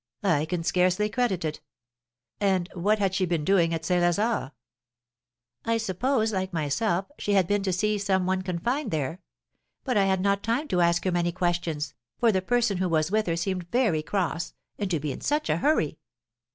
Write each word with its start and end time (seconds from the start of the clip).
I 0.23 0.45
can 0.45 0.63
scarcely 0.63 1.09
credit 1.11 1.45
it. 1.45 1.61
And 2.39 2.67
what 2.73 2.97
had 2.97 3.13
she 3.13 3.27
been 3.27 3.45
doing 3.45 3.71
at 3.71 3.85
St. 3.85 4.01
Lazare?" 4.01 4.49
"I 5.63 5.77
suppose, 5.77 6.33
like 6.33 6.51
myself, 6.51 7.05
she 7.19 7.33
had 7.33 7.45
been 7.45 7.61
to 7.61 7.71
see 7.71 7.99
some 7.99 8.25
one 8.25 8.41
confined 8.41 8.89
there; 8.89 9.19
but 9.83 9.97
I 9.97 10.05
had 10.05 10.19
not 10.21 10.41
time 10.41 10.67
to 10.69 10.81
ask 10.81 11.03
her 11.03 11.11
many 11.11 11.31
questions, 11.31 11.93
for 12.17 12.31
the 12.31 12.41
person 12.41 12.79
who 12.79 12.89
was 12.89 13.11
with 13.11 13.27
her 13.27 13.35
seemed 13.35 13.61
so 13.61 13.67
very 13.71 14.01
cross, 14.01 14.55
and 14.79 14.89
to 14.89 14.99
be 14.99 15.11
in 15.11 15.21
such 15.21 15.51
a 15.51 15.57
hurry! 15.57 15.99